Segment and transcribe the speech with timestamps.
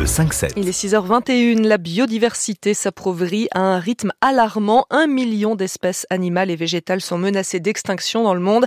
[0.00, 0.52] Le 5-7.
[0.56, 1.60] Il est 6h21.
[1.60, 4.86] La biodiversité s'appauvrit à un rythme alarmant.
[4.88, 8.64] Un million d'espèces animales et végétales sont menacées d'extinction dans le monde.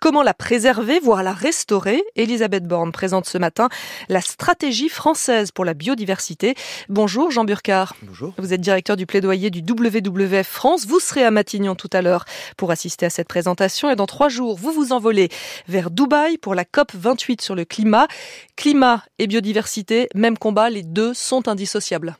[0.00, 2.04] Comment la préserver, voire la restaurer?
[2.14, 3.68] Elisabeth Borne présente ce matin
[4.08, 6.54] la stratégie française pour la biodiversité.
[6.88, 7.96] Bonjour Jean Burcard.
[8.02, 8.34] Bonjour.
[8.38, 10.86] Vous êtes directeur du plaidoyer du WWF France.
[10.86, 12.26] Vous serez à Matignon tout à l'heure
[12.56, 13.90] pour assister à cette présentation.
[13.90, 15.30] Et dans trois jours, vous vous envolez
[15.66, 18.06] vers Dubaï pour la COP 28 sur le climat.
[18.54, 22.18] Climat et biodiversité, même combat, les deux sont indissociables.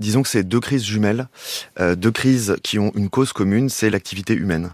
[0.00, 1.28] Disons que c'est deux crises jumelles,
[1.78, 4.72] euh, deux crises qui ont une cause commune, c'est l'activité humaine.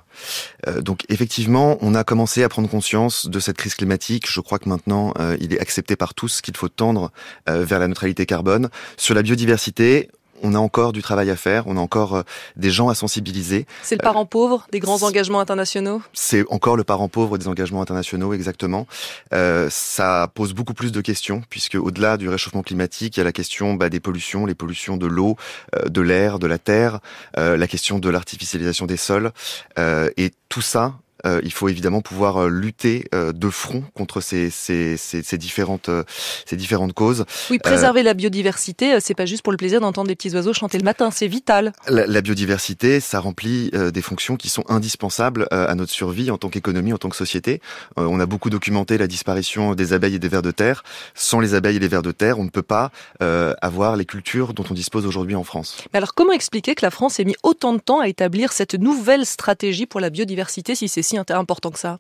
[0.66, 4.24] Euh, donc effectivement, on a commencé à prendre conscience de cette crise climatique.
[4.30, 7.12] Je crois que maintenant, euh, il est accepté par tous qu'il faut tendre
[7.46, 8.70] vers la neutralité carbone.
[8.96, 10.08] Sur la biodiversité,
[10.42, 12.22] on a encore du travail à faire, on a encore euh,
[12.56, 13.66] des gens à sensibiliser.
[13.82, 16.02] C'est le parent pauvre des grands engagements internationaux?
[16.12, 18.86] C'est encore le parent pauvre des engagements internationaux, exactement.
[19.32, 23.24] Euh, ça pose beaucoup plus de questions, puisque au-delà du réchauffement climatique, il y a
[23.24, 25.36] la question bah, des pollutions, les pollutions de l'eau,
[25.76, 27.00] euh, de l'air, de la terre,
[27.38, 29.32] euh, la question de l'artificialisation des sols,
[29.78, 30.94] euh, et tout ça,
[31.26, 35.38] euh, il faut évidemment pouvoir euh, lutter euh, de front contre ces, ces, ces, ces
[35.38, 36.04] différentes, euh,
[36.46, 37.24] ces différentes causes.
[37.50, 40.52] Oui, préserver la biodiversité, euh, c'est pas juste pour le plaisir d'entendre les petits oiseaux
[40.52, 41.72] chanter le matin, c'est vital.
[41.88, 46.30] La, la biodiversité, ça remplit euh, des fonctions qui sont indispensables euh, à notre survie
[46.30, 47.60] en tant qu'économie, en tant que société.
[47.98, 50.82] Euh, on a beaucoup documenté la disparition des abeilles et des vers de terre.
[51.14, 52.90] Sans les abeilles et les vers de terre, on ne peut pas
[53.22, 55.76] euh, avoir les cultures dont on dispose aujourd'hui en France.
[55.92, 58.74] Mais alors comment expliquer que la France ait mis autant de temps à établir cette
[58.74, 61.98] nouvelle stratégie pour la biodiversité si c'est si important que ça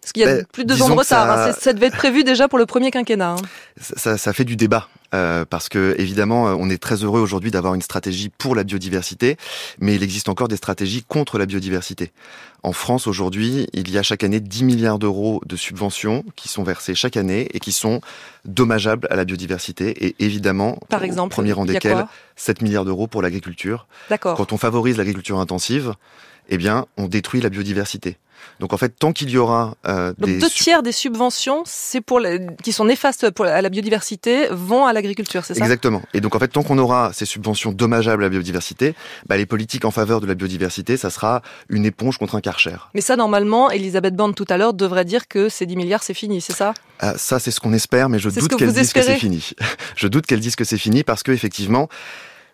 [0.00, 1.72] Parce qu'il y a Ben, plus de deux ans de retard, ça- hein.
[1.74, 3.32] Devait être prévu déjà pour le premier quinquennat.
[3.32, 3.36] hein.
[3.80, 4.88] Ça, ça, ça fait du débat.
[5.14, 8.64] euh, parce que évidemment, euh, on est très heureux aujourd'hui d'avoir une stratégie pour la
[8.64, 9.36] biodiversité,
[9.78, 12.12] mais il existe encore des stratégies contre la biodiversité.
[12.62, 16.62] En France aujourd'hui, il y a chaque année 10 milliards d'euros de subventions qui sont
[16.62, 18.00] versées chaque année et qui sont
[18.46, 20.06] dommageables à la biodiversité.
[20.06, 22.08] Et évidemment, Par au premier rang desquels, quoi?
[22.36, 23.86] 7 milliards d'euros pour l'agriculture.
[24.08, 24.36] D'accord.
[24.38, 25.92] Quand on favorise l'agriculture intensive,
[26.52, 28.18] eh bien, on détruit la biodiversité.
[28.60, 32.00] Donc en fait, tant qu'il y aura euh, Donc des deux tiers des subventions, c'est
[32.00, 35.62] pour la- qui sont néfastes pour la, à la biodiversité, vont à l'agriculture, c'est ça?
[35.64, 36.02] Exactement.
[36.12, 38.94] Et donc en fait, tant qu'on aura ces subventions dommageables à la biodiversité,
[39.26, 42.76] bah, les politiques en faveur de la biodiversité, ça sera une éponge contre un karcher.
[42.94, 46.12] Mais ça, normalement, Elisabeth Borne tout à l'heure devrait dire que ces 10 milliards, c'est
[46.14, 46.74] fini, c'est ça?
[47.00, 49.50] Ah, ça, c'est ce qu'on espère, mais je doute que qu'elle dise que c'est fini.
[49.96, 51.88] je doute qu'elle dise que c'est fini parce que effectivement.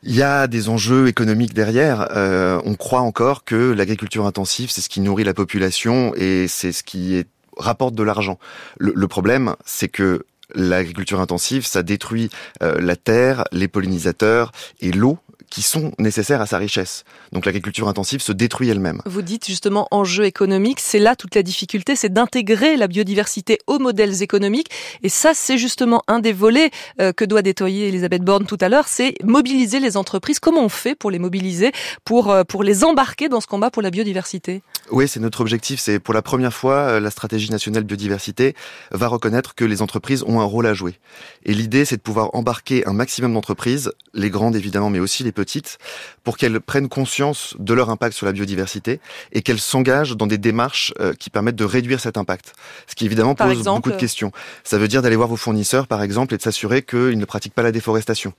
[0.02, 2.08] Il y a des enjeux économiques derrière.
[2.12, 6.72] Euh, on croit encore que l'agriculture intensive, c'est ce qui nourrit la population et c'est
[6.72, 7.24] ce qui
[7.56, 8.38] rapporte de l'argent.
[8.78, 12.30] Le, le problème, c'est que l'agriculture intensive, ça détruit
[12.62, 15.18] euh, la terre, les pollinisateurs et l'eau
[15.50, 17.04] qui sont nécessaires à sa richesse.
[17.32, 19.02] Donc l'agriculture intensive se détruit elle-même.
[19.06, 23.78] Vous dites justement enjeu économique, c'est là toute la difficulté, c'est d'intégrer la biodiversité aux
[23.78, 24.70] modèles économiques.
[25.02, 26.70] Et ça, c'est justement un des volets
[27.00, 30.38] euh, que doit déployer Elisabeth Borne tout à l'heure, c'est mobiliser les entreprises.
[30.40, 31.72] Comment on fait pour les mobiliser,
[32.04, 34.62] pour, euh, pour les embarquer dans ce combat pour la biodiversité?
[34.90, 35.80] Oui, c'est notre objectif.
[35.80, 38.54] C'est pour la première fois, euh, la stratégie nationale biodiversité
[38.90, 40.98] va reconnaître que les entreprises ont un rôle à jouer.
[41.44, 45.32] Et l'idée, c'est de pouvoir embarquer un maximum d'entreprises, les grandes évidemment, mais aussi les
[45.38, 45.78] petites,
[46.24, 49.00] pour qu'elles prennent conscience de leur impact sur la biodiversité
[49.32, 52.54] et qu'elles s'engagent dans des démarches euh, qui permettent de réduire cet impact.
[52.88, 54.32] Ce qui évidemment Par pose exemple beaucoup de questions.
[54.64, 57.54] Ça veut dire d'aller voir vos fournisseurs, par exemple, et de s'assurer qu'ils ne pratiquent
[57.54, 58.32] pas la déforestation.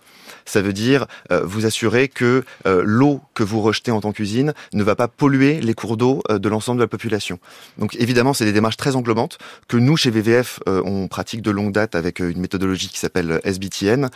[0.45, 4.53] Ça veut dire euh, vous assurer que euh, l'eau que vous rejetez en tant qu'usine
[4.73, 7.39] ne va pas polluer les cours d'eau euh, de l'ensemble de la population.
[7.77, 9.37] Donc évidemment, c'est des démarches très englobantes
[9.67, 12.99] que nous, chez VVF, euh, on pratique de longue date avec euh, une méthodologie qui
[12.99, 14.09] s'appelle SBTN.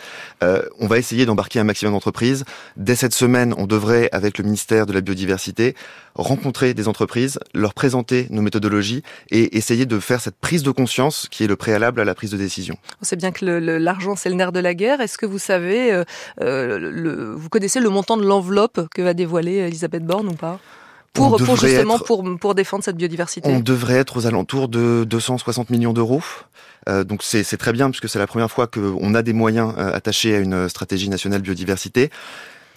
[0.44, 2.46] Euh, on va essayer d'embarquer un maximum d'entreprises.
[2.78, 5.76] Dès cette semaine, on devrait, avec le ministère de la Biodiversité,
[6.16, 11.28] rencontrer des entreprises, leur présenter nos méthodologies et essayer de faire cette prise de conscience
[11.30, 12.76] qui est le préalable à la prise de décision.
[13.02, 15.02] On sait bien que l'argent, c'est le nerf de la guerre.
[15.02, 16.04] Est-ce que vous savez, euh,
[16.42, 20.60] euh, le- vous connaissez le montant de l'enveloppe que va dévoiler Elisabeth Borne ou pas?
[21.14, 25.04] Pour, pour justement être- pour, pour défendre cette biodiversité On devrait être aux alentours de
[25.08, 26.24] 260 millions d'euros.
[26.90, 29.76] Euh, donc c'est c'est très bien puisque c'est la première fois qu'on a des moyens
[29.78, 32.10] euh, attachés à une stratégie nationale biodiversité.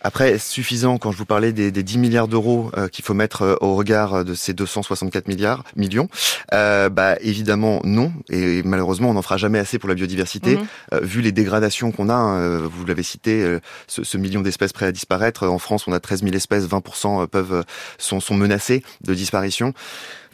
[0.03, 3.43] Après, suffisant quand je vous parlais des, des 10 milliards d'euros euh, qu'il faut mettre
[3.43, 6.09] euh, au regard de ces 264 milliards millions
[6.53, 10.59] euh, Bah évidemment non, et malheureusement on n'en fera jamais assez pour la biodiversité.
[10.93, 14.41] Euh, vu les dégradations qu'on a, hein, euh, vous l'avez cité, euh, ce, ce million
[14.41, 15.47] d'espèces prêt à disparaître.
[15.47, 17.65] En France, on a 13 000 espèces, 20% peuvent
[17.99, 19.73] sont, sont menacées de disparition.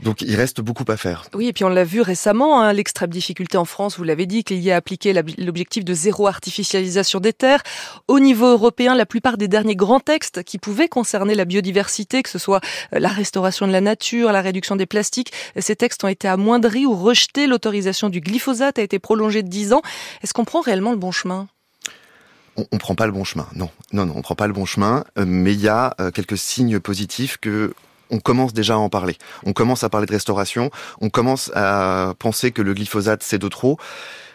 [0.03, 1.25] Donc il reste beaucoup à faire.
[1.35, 4.43] Oui, et puis on l'a vu récemment, hein, l'extrême difficulté en France, vous l'avez dit,
[4.43, 7.63] qu'il y a appliqué l'objectif de zéro artificialisation des terres.
[8.09, 12.29] Au niveau européen, la plupart des derniers grands textes qui pouvaient concerner la biodiversité, que
[12.29, 12.61] ce soit
[12.93, 16.87] euh, la restauration de la nature, la réduction des plastiques, ces textes ont été amoindris
[16.87, 17.47] ou rejetés.
[17.47, 19.83] L'autorisation du glyphosate a été prolongée de 10 ans.
[20.23, 21.47] Est-ce qu'on prend réellement le bon chemin?
[22.57, 23.47] On, on prend pas le bon chemin.
[23.55, 25.05] Non, non, non, on prend pas le bon chemin.
[25.19, 27.75] Euh, mais il y a euh, quelques signes positifs que
[28.11, 29.17] on commence déjà à en parler.
[29.47, 30.71] On commence à parler de restauration.
[31.01, 33.79] On commence à penser que le glyphosate c'est de trop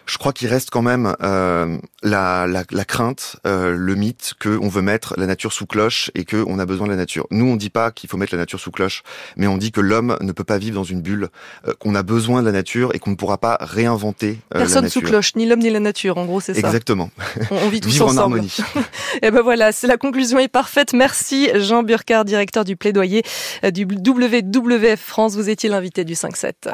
[0.08, 4.58] je crois qu'il reste quand même euh, la, la, la, crainte, euh, le mythe que
[4.60, 7.26] on veut mettre la nature sous cloche et que on a besoin de la nature.
[7.30, 9.02] Nous, on dit pas qu'il faut mettre la nature sous cloche,
[9.36, 11.28] mais on dit que l'homme ne peut pas vivre dans une bulle,
[11.66, 14.88] euh, qu'on a besoin de la nature et qu'on ne pourra pas réinventer euh, Personne
[14.88, 16.16] sous cloche, ni l'homme ni la nature.
[16.16, 16.60] En gros, c'est ça.
[16.60, 17.10] Exactement.
[17.50, 18.18] On, on vit tous vivre ensemble.
[18.18, 18.56] en harmonie.
[19.16, 20.94] et eh ben voilà, c'est la conclusion est parfaite.
[20.94, 23.22] Merci Jean Burkard, directeur du plaidoyer
[23.72, 25.34] du WWF France.
[25.34, 26.52] Vous étiez l'invité du 5-7.